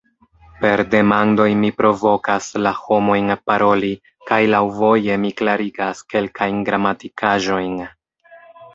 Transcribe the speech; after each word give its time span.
Per 0.61 0.81
demandoj 0.93 1.45
mi 1.63 1.69
"provokas" 1.81 2.47
la 2.69 2.73
homojn 2.87 3.31
paroli, 3.51 3.93
kaj 4.33 4.41
"laŭvoje" 4.57 5.21
mi 5.27 5.35
klarigas 5.43 6.05
kelkajn 6.17 6.69
gramatikaĵojn. 6.73 7.83